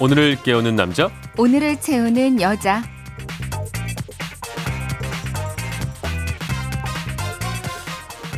[0.00, 2.82] 오늘을 깨우는 남자 오늘을 채우는 여자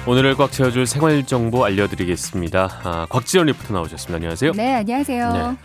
[0.06, 2.80] 오늘을 꽉 채워줄 생활 정보 알려드리겠습니다.
[2.84, 4.14] 아, 곽지연 리포터 나오셨습니다.
[4.16, 4.52] 안녕하세요.
[4.52, 5.56] 네 안녕하세요 네.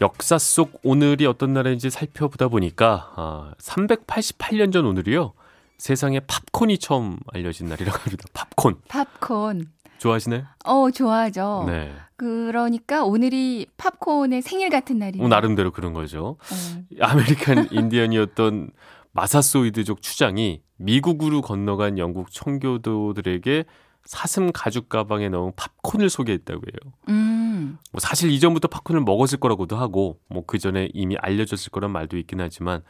[0.00, 5.34] 역사 속 오늘이 어떤 날인지 살펴보다 보니까 아, 388년 전 오늘이요.
[5.76, 8.24] 세상에 팝콘이 처음 알려진 날이라고 합니다.
[8.32, 8.76] 팝콘.
[8.88, 9.66] 팝콘
[10.04, 10.42] 좋아하시나요?
[10.64, 11.92] 어 좋아하죠 네.
[12.16, 16.36] 그러니까 오늘이 팝콘의 생일 같은 날이네요 뭐 나름대로 그런 거죠.
[16.38, 16.84] 어.
[17.00, 18.70] 아메리칸 인디언이었던
[19.12, 23.64] 마사소이드족 추장이 미국으로 건너간 영국 청교도들에게
[24.04, 26.92] 사슴 가죽 가방에 넣은 팝콘을 소개했다고 해요.
[27.08, 32.18] 음, 뭐 사실 이전부터 팝콘을 먹었을 거라고도 하고 뭐 그 전에 이미 알려졌을 거란 말도
[32.18, 32.88] 있긴 하지만 뭐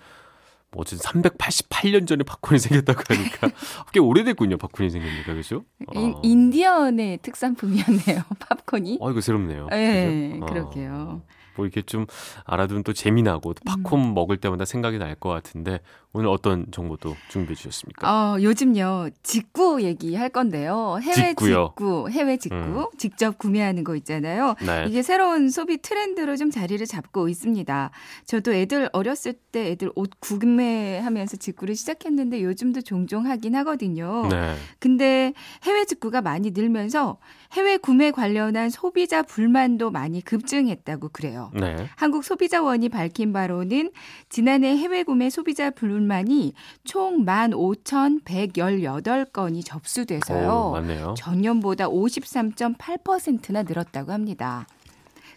[0.77, 3.51] 어쨌든 388년 전에 팝콘이 생겼다고 하니까
[3.92, 4.56] 꽤 오래됐군요.
[4.59, 5.64] 팝콘이 생기니까 그죠?
[5.95, 6.20] 인, 어.
[6.23, 9.69] 인디언의 특산품이었네요 팝콘이 어 이거 새롭네요.
[9.70, 10.70] 네 그죠?
[10.91, 11.22] 어.
[11.56, 12.06] 뭐 이렇게 좀
[12.44, 14.14] 알아두면 또 재미나고 또 팝콘 음.
[14.14, 15.78] 먹을 때마다 생각이 날 것 같은데
[16.12, 18.08] 오늘 어떤 정보도 준비해 주셨습니까?
[18.34, 21.69] 어, 요즘요 직구 얘기할 건데요 해외 직구요?
[21.77, 22.86] 직구 해외 직구 음.
[22.98, 24.86] 직접 구매하는 거 있잖아요 네.
[24.88, 27.91] 이게 새로운 소비 트렌드로 좀 자리를 잡고 있습니다.
[28.27, 34.27] 저도 애들 어렸을 때 애들 옷 구매하면서 직구를 시작했는데 요즘도 종종 하긴 하거든요.
[34.28, 34.56] 네.
[34.78, 35.32] 근데
[35.64, 37.19] 해외 직구가 많이 늘면서
[37.52, 41.44] 해외 구매 관련한 소비자 불만도 많이 급증했다고 그래요.
[41.53, 41.89] 네.
[41.97, 43.91] 한국 소비자원이 밝힌 바로는
[44.28, 46.53] 지난해 해외 구매 소비자 불만이
[46.84, 50.48] 총 15,118건이 접수돼서요.
[50.48, 51.15] 오, 맞네요.
[51.17, 54.67] 전년보다 53.8%나 늘었다고 합니다.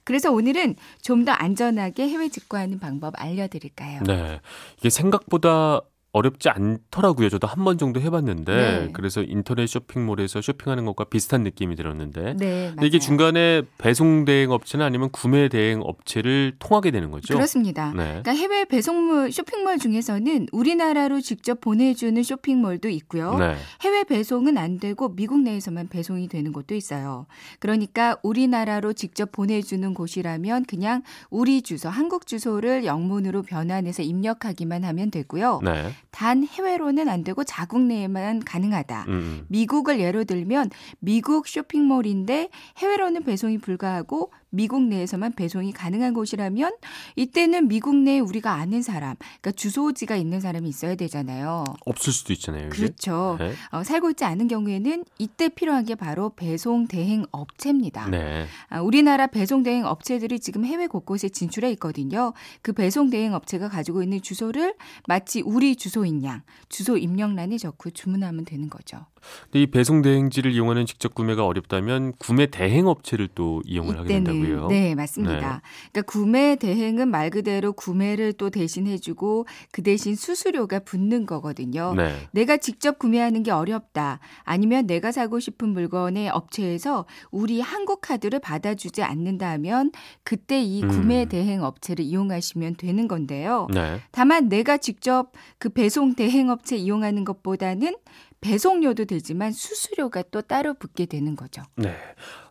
[0.03, 4.03] 그래서 오늘은 좀 더 안전하게 해외 직구하는 방법 알려드릴까요?
[4.03, 4.39] 네.
[4.77, 5.81] 이게 생각보다
[6.13, 7.29] 어렵지 않더라고요.
[7.29, 8.89] 저도 한 번 정도 해봤는데 네.
[8.93, 12.97] 그래서 인터넷 쇼핑몰에서 쇼핑하는 것과 비슷한 느낌이 들었는데 네, 근데 이게.
[12.97, 17.33] 중간에 배송 대행 업체나 아니면 구매 대행 업체를 통하게 되는 거죠.
[17.33, 17.91] 그렇습니다.
[17.95, 18.03] 네.
[18.21, 23.37] 그러니까 해외 배송물 쇼핑몰 중에서는 우리나라로 직접 보내주는 쇼핑몰도 있고요.
[23.37, 23.55] 네.
[23.81, 27.27] 해외 배송은 안 되고 미국 내에서만 배송이 되는 곳도 있어요.
[27.59, 35.59] 그러니까 우리나라로 직접 보내주는 곳이라면 그냥 우리 주소, 한국 주소를 영문으로 변환해서 입력하기만 하면 되고요.
[36.01, 36.07] 네.
[36.11, 39.05] 단 해외로는 안 되고 자국 내에만 가능하다.
[39.07, 39.45] 음, 음.
[39.49, 40.69] 미국을 예로 들면
[40.99, 46.71] 미국 쇼핑몰인데 해외로는 배송이 불가하고 미국 내에서만 배송이 가능한 곳이라면
[47.15, 51.63] 이때는 미국 내에 우리가 아는 사람, 그러니까 주소지가 있는 사람이 있어야 되잖아요.
[51.85, 52.67] 없을 수도 있잖아요.
[52.67, 52.77] 이게.
[52.77, 53.35] 그렇죠.
[53.39, 53.53] 네.
[53.71, 58.09] 어, 살고 있지 않은 경우에는 이때 필요한 게 바로 배송 대행 업체입니다.
[58.09, 58.45] 네.
[58.69, 62.33] 아, 우리나라 배송 대행 업체들이 지금 해외 곳곳에 진출해 있거든요.
[62.61, 64.75] 그 배송 대행 업체가 가지고 있는 주소를
[65.07, 69.05] 마치 우리 주소인 양 주소 입력란에 적고 주문하면 되는 거죠.
[69.43, 74.36] 근데 이 배송 대행지를 이용하는 직접 구매가 어렵다면 구매 대행 업체를 또 이용을 하게 된다고요.
[74.69, 75.61] 네, 맞습니다.
[75.91, 81.93] 그러니까 구매 대행은 말 그대로 구매를 또 대신 해주고 그 대신 수수료가 붙는 거거든요.
[81.95, 82.27] 네.
[82.31, 84.19] 내가 직접 구매하는 게 어렵다.
[84.43, 89.91] 아니면 내가 사고 싶은 물건의 업체에서 우리 한국 카드를 받아주지 않는다 하면
[90.23, 90.89] 그때 이 음.
[90.89, 93.67] 구매 대행 업체를 이용하시면 되는 건데요.
[93.73, 94.01] 네.
[94.11, 97.95] 다만 내가 직접 그 배송 대행 업체 이용하는 것보다는
[98.41, 101.63] 배송료도 되지만 수수료가 또 따로 붙게 되는 거죠.
[101.75, 101.95] 네.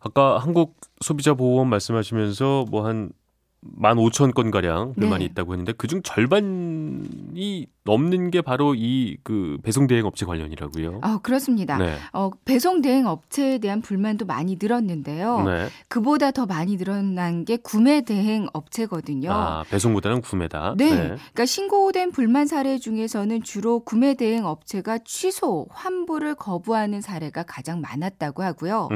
[0.00, 3.10] 아까 한국 소비자 보호원 말씀하시면서 뭐 한
[3.81, 5.31] 15,000건 가량 불만이 네.
[5.31, 11.00] 있다고 했는데 그중 절반이 넘는 게 바로 이 그 배송 대행 업체 관련이라고요.
[11.03, 11.78] 아, 그렇습니다.
[11.78, 11.97] 네.
[12.12, 15.43] 어, 배송 대행 업체에 대한 불만도 많이 늘었는데요.
[15.43, 15.69] 네.
[15.89, 19.33] 그보다 더 많이 늘어난 게 구매 대행 업체거든요.
[19.33, 20.75] 아, 배송보다는 구매다.
[20.77, 20.91] 네.
[20.91, 28.43] 그러니까 신고된 불만 사례 중에서는 주로 구매 대행 업체가 취소, 환불을 거부하는 사례가 가장 많았다고
[28.43, 28.89] 하고요.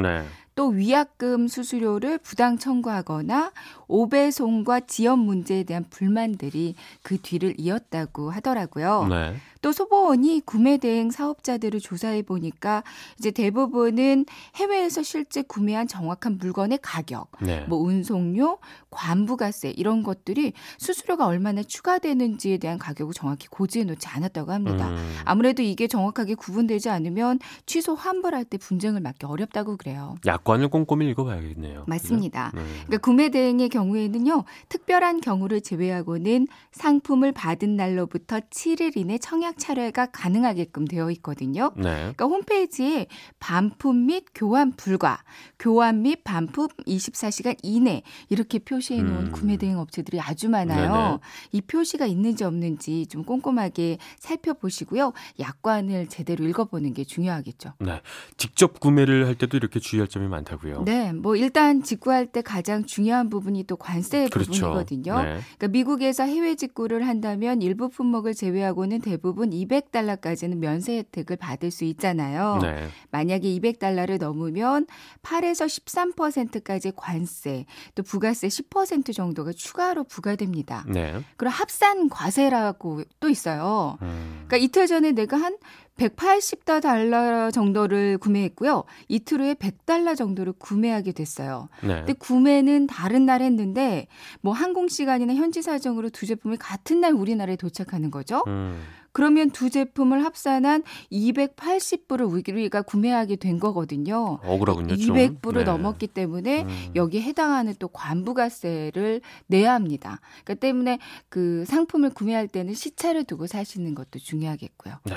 [0.60, 0.60] 네.
[0.60, 3.50] 또 위약금 수수료를 부당 청구하거나
[3.88, 9.06] 오배송과 지연 문제에 대한 불만들이 그 뒤를 이었다고 하더라고요.
[9.08, 9.36] 네.
[9.62, 12.82] 또 소보원이 구매 대행 사업자들을 조사해 보니까
[13.18, 14.24] 이제 대부분은
[14.56, 17.64] 해외에서 실제 구매한 정확한 물건의 가격, 네.
[17.68, 18.58] 뭐 운송료,
[18.90, 24.88] 관부가세 이런 것들이 수수료가 얼마나 추가되는지에 대한 가격을 정확히 고지해 놓지 않았다고 합니다.
[24.88, 25.14] 음.
[25.24, 30.16] 아무래도 이게 정확하게 구분되지 않으면 취소 환불할 때 분쟁을 막기 어렵다고 그래요.
[30.26, 31.84] 약관을 꼼꼼히 읽어봐야겠네요.
[31.86, 32.50] 맞습니다.
[32.50, 32.62] 그죠?
[32.62, 32.70] 네.
[32.86, 40.06] 그러니까 구매 대행의 경우에는요, 특별한 경우를 제외하고는 상품을 받은 날로부터 7일 이내 청약 청약 차례가
[40.06, 41.72] 가능하게끔 되어 있거든요.
[41.76, 41.82] 네.
[41.82, 43.06] 그러니까 홈페이지에
[43.38, 45.22] 반품 및 교환 불가,
[45.58, 49.32] 교환 및 반품 24시간 이내 이렇게 표시해 놓은 음.
[49.32, 50.92] 구매 대행 업체들이 아주 많아요.
[50.92, 51.18] 네네.
[51.52, 55.12] 이 표시가 있는지 없는지 좀 꼼꼼하게 살펴보시고요.
[55.38, 57.74] 약관을 제대로 읽어보는 게 중요하겠죠.
[57.78, 58.00] 네.
[58.36, 60.84] 직접 구매를 할 때도 이렇게 주의할 점이 많다고요.
[60.84, 64.52] 네, 뭐 일단 직구할 때 가장 중요한 부분이 또 관세 그렇죠.
[64.52, 65.22] 부분이거든요.
[65.22, 65.40] 네.
[65.56, 72.58] 그러니까 미국에서 해외 직구를 한다면 일부 품목을 제외하고는 대부분 200달러까지는 면세 혜택을 받을 수 있잖아요.
[72.60, 72.88] 네.
[73.10, 74.86] 만약에 200달러를 넘으면
[75.22, 77.64] 8에서 13%까지 관세,
[77.94, 80.84] 또 부가세 10% 정도가 추가로 부과됩니다.
[80.86, 81.22] 네.
[81.38, 83.96] 그리고 합산 과세라고 또 있어요.
[84.02, 84.44] 음.
[84.46, 85.56] 그러니까 이틀 전에 내가 한
[86.00, 88.84] 180달러 정도를 구매했고요.
[89.08, 91.68] 이틀 후에 100달러 정도를 구매하게 됐어요.
[91.82, 91.96] 네.
[91.96, 94.06] 근데 구매는 다른 날 했는데
[94.40, 98.42] 뭐 항공 시간이나 현지 사정으로 두 제품이 같은 날 우리나라에 도착하는 거죠.
[98.46, 98.82] 음.
[99.12, 104.38] 그러면 두 제품을 합산한 280불을 우리가 구매하게 된 거거든요.
[104.42, 104.96] 억울하군요.
[104.96, 105.16] 좀.
[105.16, 105.64] 200불을 네.
[105.64, 106.90] 넘었기 때문에 음.
[106.94, 110.20] 여기에 해당하는 또 관부가세를 내야 합니다.
[110.44, 110.98] 그러니까 때문에
[111.28, 114.94] 그 상품을 구매할 때는 시차를 두고 사시는 것도 중요하겠고요.
[115.04, 115.14] 네.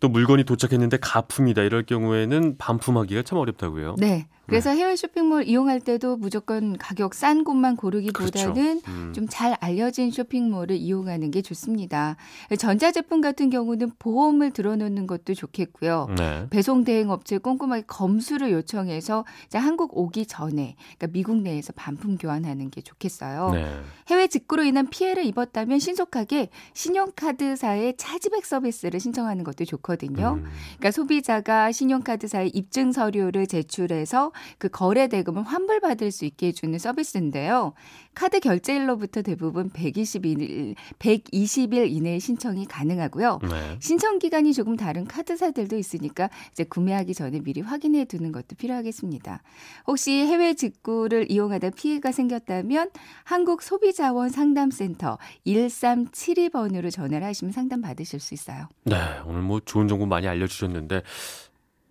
[0.00, 3.96] 또 물건이 도착했는데 가품이다 이럴 경우에는 반품하기가 참 어렵다고요.
[3.98, 4.26] 네.
[4.50, 8.90] 그래서 해외 쇼핑몰 이용할 때도 무조건 가격 싼 곳만 고르기보다는 그렇죠.
[8.90, 9.12] 음.
[9.14, 12.16] 좀잘 알려진 쇼핑몰을 이용하는 게 좋습니다.
[12.58, 16.08] 전자제품 같은 경우는 보험을 들어놓는 것도 좋겠고요.
[16.18, 16.46] 네.
[16.50, 19.24] 배송 대행 업체에 꼼꼼하게 검수를 요청해서
[19.54, 23.50] 한국 오기 전에 그러니까 미국 내에서 반품 교환하는 게 좋겠어요.
[23.52, 23.80] 네.
[24.08, 30.38] 해외 직구로 인한 피해를 입었다면 신속하게 신용카드사의 차지백 서비스를 신청하는 것도 좋거든요.
[30.38, 30.44] 음.
[30.78, 37.74] 그러니까 소비자가 신용카드사에 입증 서류를 제출해서 그 거래 대금을 환불받을 수 있게 해주는 서비스인데요.
[38.14, 43.38] 카드 결제일로부터 대부분 120일, 120일 이내에 신청이 가능하고요.
[43.42, 43.76] 네.
[43.80, 49.42] 신청 기간이 조금 다른 카드사들도 있으니까 이제 구매하기 전에 미리 확인해 두는 것도 필요하겠습니다.
[49.86, 52.90] 혹시 해외 직구를 이용하다 피해가 생겼다면
[53.24, 58.68] 한국 소비자원 상담센터 1372번으로 전화를 하시면 상담 받으실 수 있어요.
[58.84, 58.96] 네.
[59.24, 61.02] 오늘 뭐 좋은 정보 많이 알려주셨는데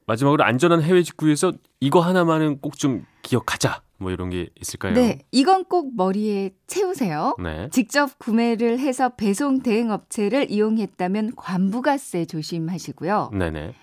[0.10, 3.84] 마지막으로 안전한 해외 직구에서 이거 하나만은 꼭 좀 기억하자.
[3.98, 4.94] 뭐 이런 게 있을까요?
[4.94, 7.36] 네, 이건 꼭 머리에 채우세요.
[7.44, 7.68] 네.
[7.70, 13.32] 직접 구매를 해서 배송 대행 업체를 이용했다면 관부가세 조심하시고요.
[13.34, 13.76] 네네.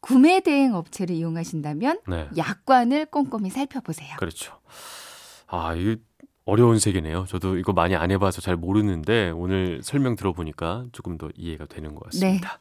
[0.00, 2.28] 구매 대행 업체를 이용하신다면 네.
[2.36, 4.16] 약관을 꼼꼼히 살펴보세요.
[4.18, 4.54] 그렇죠.
[5.48, 5.96] 아, 이게
[6.46, 7.26] 어려운 세계네요.
[7.28, 12.04] 저도 이거 많이 안 해봐서 잘 모르는데 오늘 설명 들어보니까 조금 더 이해가 되는 것
[12.04, 12.58] 같습니다.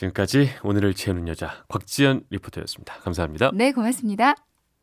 [0.00, 2.94] 지금까지 오늘을 채우는 여자 곽지연 리포터였습니다.
[3.00, 3.50] 감사합니다.
[3.54, 4.34] 네, 고맙습니다.